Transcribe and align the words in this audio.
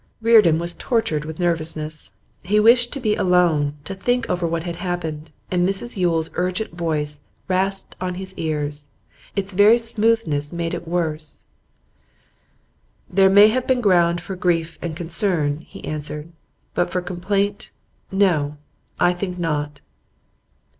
Reardon 0.19 0.57
was 0.57 0.73
tortured 0.73 1.25
with 1.25 1.37
nervousness. 1.37 2.11
He 2.41 2.59
wished 2.59 2.91
to 2.93 2.99
be 2.99 3.15
alone, 3.15 3.75
to 3.83 3.93
think 3.93 4.27
over 4.31 4.47
what 4.47 4.63
had 4.63 4.77
happened, 4.77 5.29
and 5.51 5.69
Mrs 5.69 5.95
Yule's 5.95 6.31
urgent 6.33 6.75
voice 6.75 7.19
rasped 7.47 7.93
upon 7.93 8.15
his 8.15 8.33
ears. 8.33 8.89
Its 9.35 9.53
very 9.53 9.77
smoothness 9.77 10.51
made 10.51 10.73
it 10.73 10.87
worse. 10.87 11.43
'There 13.11 13.29
may 13.29 13.49
have 13.49 13.67
been 13.67 13.79
ground 13.81 14.21
for 14.21 14.35
grief 14.35 14.79
and 14.81 14.97
concern,' 14.97 15.59
he 15.69 15.85
answered, 15.85 16.31
'but 16.73 16.91
for 16.91 17.01
complaint, 17.03 17.69
no, 18.11 18.57
I 18.99 19.13
think 19.13 19.37
not. 19.37 19.81